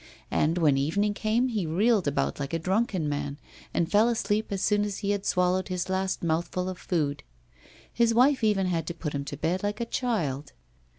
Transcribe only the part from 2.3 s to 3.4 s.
like a drunken man,